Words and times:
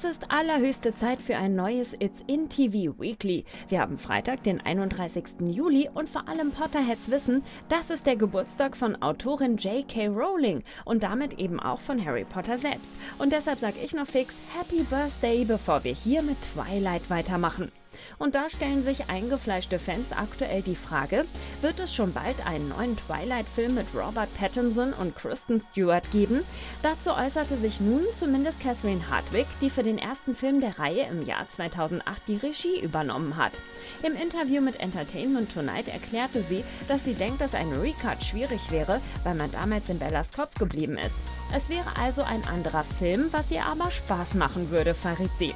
Es 0.00 0.04
ist 0.04 0.30
allerhöchste 0.30 0.94
Zeit 0.94 1.20
für 1.20 1.36
ein 1.36 1.56
neues 1.56 1.92
It's 1.98 2.22
in 2.28 2.48
TV 2.48 2.96
Weekly. 3.00 3.44
Wir 3.68 3.80
haben 3.80 3.98
Freitag, 3.98 4.44
den 4.44 4.60
31. 4.60 5.24
Juli 5.40 5.90
und 5.92 6.08
vor 6.08 6.28
allem 6.28 6.52
Potterheads 6.52 7.10
wissen, 7.10 7.42
das 7.68 7.90
ist 7.90 8.06
der 8.06 8.14
Geburtstag 8.14 8.76
von 8.76 9.02
Autorin 9.02 9.56
J.K. 9.56 10.06
Rowling 10.06 10.62
und 10.84 11.02
damit 11.02 11.40
eben 11.40 11.58
auch 11.58 11.80
von 11.80 12.04
Harry 12.04 12.24
Potter 12.24 12.58
selbst. 12.58 12.92
Und 13.18 13.32
deshalb 13.32 13.58
sage 13.58 13.80
ich 13.84 13.92
noch 13.92 14.06
fix 14.06 14.36
Happy 14.56 14.84
Birthday, 14.84 15.44
bevor 15.44 15.82
wir 15.82 15.94
hier 15.94 16.22
mit 16.22 16.36
Twilight 16.54 17.10
weitermachen. 17.10 17.72
Und 18.18 18.34
da 18.34 18.50
stellen 18.50 18.82
sich 18.82 19.08
eingefleischte 19.08 19.78
Fans 19.78 20.12
aktuell 20.12 20.62
die 20.62 20.76
Frage, 20.76 21.24
wird 21.60 21.78
es 21.78 21.94
schon 21.94 22.12
bald 22.12 22.46
einen 22.46 22.68
neuen 22.68 22.96
Twilight-Film 22.96 23.74
mit 23.74 23.86
Robert 23.94 24.28
Pattinson 24.36 24.92
und 24.92 25.16
Kristen 25.16 25.60
Stewart 25.60 26.10
geben? 26.10 26.42
Dazu 26.82 27.10
äußerte 27.10 27.56
sich 27.56 27.80
nun 27.80 28.02
zumindest 28.18 28.60
Catherine 28.60 29.08
Hardwick, 29.08 29.46
die 29.60 29.70
für 29.70 29.82
den 29.82 29.98
ersten 29.98 30.34
Film 30.34 30.60
der 30.60 30.78
Reihe 30.78 31.06
im 31.06 31.26
Jahr 31.26 31.48
2008 31.48 32.22
die 32.26 32.36
Regie 32.36 32.80
übernommen 32.80 33.36
hat. 33.36 33.52
Im 34.02 34.14
Interview 34.14 34.60
mit 34.60 34.80
Entertainment 34.80 35.52
Tonight 35.52 35.88
erklärte 35.88 36.42
sie, 36.42 36.64
dass 36.88 37.04
sie 37.04 37.14
denkt, 37.14 37.40
dass 37.40 37.54
ein 37.54 37.72
Recut 37.72 38.22
schwierig 38.22 38.70
wäre, 38.70 39.00
weil 39.24 39.34
man 39.34 39.50
damals 39.52 39.88
in 39.88 39.98
Bellas 39.98 40.32
Kopf 40.32 40.54
geblieben 40.54 40.98
ist. 40.98 41.16
Es 41.54 41.68
wäre 41.68 41.96
also 42.00 42.22
ein 42.22 42.46
anderer 42.46 42.84
Film, 42.84 43.28
was 43.32 43.50
ihr 43.50 43.64
aber 43.64 43.90
Spaß 43.90 44.34
machen 44.34 44.70
würde, 44.70 44.94
verriet 44.94 45.30
sie. 45.38 45.54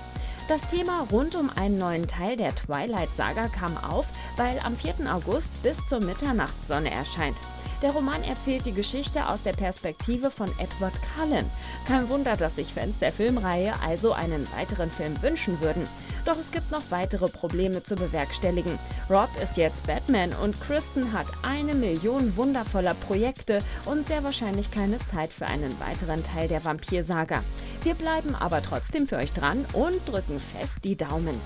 Das 0.53 0.69
Thema 0.69 1.07
rund 1.11 1.35
um 1.35 1.49
einen 1.57 1.79
neuen 1.79 2.07
Teil 2.07 2.37
der 2.37 2.55
Twilight-Saga 2.55 3.49
kam 3.49 3.75
auf, 3.79 4.05
weil 4.37 4.59
am 4.59 4.77
4. 4.77 5.11
August 5.11 5.63
bis 5.63 5.79
zur 5.89 6.05
Mitternachtssonne 6.05 6.91
erscheint. 6.91 7.39
Der 7.81 7.93
Roman 7.93 8.23
erzählt 8.23 8.67
die 8.67 8.75
Geschichte 8.75 9.27
aus 9.31 9.43
der 9.43 9.55
Perspektive 9.55 10.31
von 10.31 10.51
Edward 10.59 10.93
Cullen. 11.17 11.51
Kein 11.89 12.11
Wunder, 12.11 12.37
dass 12.37 12.57
sich 12.57 12.75
Fans 12.75 12.99
der 12.99 13.13
Filmreihe 13.13 13.73
also 13.83 14.13
einen 14.13 14.47
weiteren 14.53 14.91
Film 14.91 15.21
wünschen 15.23 15.59
würden. 15.63 15.89
Doch 16.27 16.39
es 16.39 16.53
gibt 16.53 16.71
noch 16.71 16.83
weitere 16.91 17.29
Probleme 17.29 17.83
zu 17.83 17.97
bewerkstelligen. 17.97 18.79
Rob 19.09 19.31
ist 19.43 19.57
jetzt 19.57 19.87
Batman 19.87 20.35
und 20.35 20.61
Kristen 20.61 21.15
hat 21.15 21.27
eine 21.43 21.75
Million 21.75 22.37
wundervoller 22.37 22.95
Projekte 22.95 23.61
und 23.87 24.07
sehr 24.07 24.23
wahrscheinlich 24.23 24.71
keine 24.71 24.99
Zeit 25.07 25.33
für 25.33 25.47
einen 25.47 25.75
weiteren 25.81 26.23
Teil 26.23 26.47
der 26.47 26.63
Vampirsaga. 26.65 27.43
Wir 27.85 27.95
bleiben 27.95 28.37
aber 28.37 28.63
trotzdem 28.63 29.09
für 29.09 29.17
euch 29.17 29.33
dran 29.33 29.65
und 29.73 29.97
drücken 30.07 30.39
fest 30.39 30.79
die 30.85 30.97
Daumen. 30.97 31.41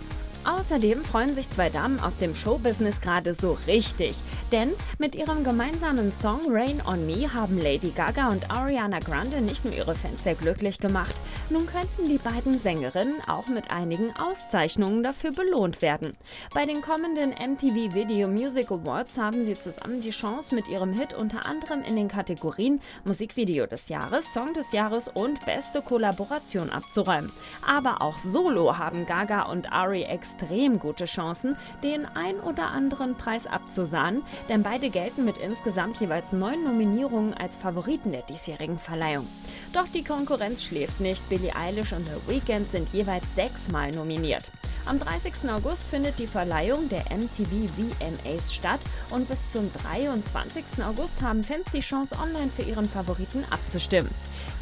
Außerdem 0.44 1.02
freuen 1.02 1.34
sich 1.34 1.50
zwei 1.50 1.70
Damen 1.70 1.98
aus 1.98 2.18
dem 2.18 2.36
Showbusiness 2.36 3.00
gerade 3.00 3.32
so 3.32 3.58
richtig. 3.66 4.14
Denn 4.52 4.68
mit 4.98 5.14
ihrem 5.16 5.42
gemeinsamen 5.42 6.12
Song 6.12 6.40
Rain 6.50 6.80
on 6.86 7.04
Me 7.06 7.32
haben 7.32 7.58
Lady 7.58 7.90
Gaga 7.90 8.28
und 8.28 8.50
Ariana 8.50 9.00
Grande 9.00 9.40
nicht 9.40 9.64
nur 9.64 9.74
ihre 9.74 9.94
Fans 9.94 10.22
sehr 10.22 10.34
glücklich 10.34 10.78
gemacht, 10.78 11.16
nun 11.50 11.66
könnten 11.66 12.08
die 12.08 12.18
beiden 12.18 12.58
Sängerinnen 12.58 13.16
auch 13.28 13.46
mit 13.46 13.70
einigen 13.70 14.14
Auszeichnungen 14.16 15.02
dafür 15.02 15.32
belohnt 15.32 15.82
werden. 15.82 16.16
Bei 16.54 16.66
den 16.66 16.82
kommenden 16.82 17.30
MTV 17.30 17.94
Video 17.94 18.28
Music 18.28 18.70
Awards 18.70 19.18
haben 19.18 19.44
sie 19.44 19.54
zusammen 19.54 20.00
die 20.00 20.10
Chance, 20.10 20.54
mit 20.54 20.68
ihrem 20.68 20.92
Hit 20.92 21.14
unter 21.14 21.46
anderem 21.46 21.82
in 21.82 21.96
den 21.96 22.08
Kategorien 22.08 22.80
Musikvideo 23.04 23.66
des 23.66 23.88
Jahres, 23.88 24.32
Song 24.32 24.54
des 24.54 24.72
Jahres 24.72 25.08
und 25.08 25.44
beste 25.46 25.82
Kollaboration 25.82 26.70
abzuräumen. 26.70 27.32
Aber 27.66 28.02
auch 28.02 28.18
solo 28.18 28.78
haben 28.78 29.06
Gaga 29.06 29.42
und 29.42 29.72
Ari 29.72 30.02
extrem 30.02 30.78
gute 30.78 31.04
Chancen, 31.04 31.56
den 31.82 32.06
ein 32.06 32.40
oder 32.40 32.68
anderen 32.68 33.14
Preis 33.14 33.46
abzusahnen, 33.46 34.22
denn 34.48 34.62
beide 34.62 34.90
gelten 34.90 35.24
mit 35.24 35.38
insgesamt 35.38 36.00
jeweils 36.00 36.32
neun 36.32 36.64
Nominierungen 36.64 37.34
als 37.34 37.56
Favoriten 37.56 38.12
der 38.12 38.22
diesjährigen 38.22 38.78
Verleihung. 38.78 39.26
Doch 39.72 39.86
die 39.94 40.04
Konkurrenz 40.04 40.62
schläft 40.62 41.00
nicht. 41.00 41.28
Billie 41.28 41.54
Eilish 41.54 41.92
und 41.92 42.06
The 42.06 42.32
Weeknd 42.32 42.70
sind 42.70 42.88
jeweils 42.92 43.24
sechsmal 43.34 43.90
nominiert. 43.90 44.44
Am 44.86 45.00
30. 45.00 45.50
August 45.50 45.82
findet 45.82 46.16
die 46.18 46.28
Verleihung 46.28 46.88
der 46.88 47.04
MTV 47.10 47.68
VMAs 47.74 48.54
statt 48.54 48.78
und 49.10 49.28
bis 49.28 49.38
zum 49.52 49.68
23. 49.82 50.64
August 50.84 51.20
haben 51.20 51.42
Fans 51.42 51.66
die 51.72 51.80
Chance, 51.80 52.14
online 52.22 52.50
für 52.54 52.62
ihren 52.62 52.88
Favoriten 52.88 53.44
abzustimmen. 53.50 54.10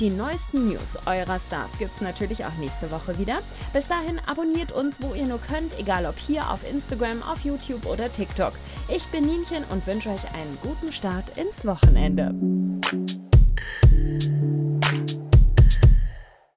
Die 0.01 0.09
neuesten 0.09 0.69
News 0.69 0.97
eurer 1.05 1.39
Stars 1.39 1.73
gibt's 1.79 2.01
natürlich 2.01 2.45
auch 2.47 2.55
nächste 2.59 2.91
Woche 2.91 3.19
wieder. 3.19 3.37
Bis 3.75 3.87
dahin 3.87 4.19
abonniert 4.27 4.73
uns, 4.73 5.01
wo 5.03 5.13
ihr 5.13 5.27
nur 5.27 5.41
könnt, 5.41 5.79
egal 5.79 6.07
ob 6.07 6.19
hier 6.19 6.51
auf 6.51 6.69
Instagram, 6.69 7.23
auf 7.23 7.41
YouTube 7.45 7.85
oder 7.85 8.11
TikTok. 8.11 8.55
Ich 8.89 9.05
bin 9.09 9.27
Nienchen 9.27 9.63
und 9.71 9.87
wünsche 9.87 10.09
euch 10.09 10.35
einen 10.35 10.59
guten 10.63 10.91
Start 10.91 11.37
ins 11.37 11.67
Wochenende. 11.67 12.35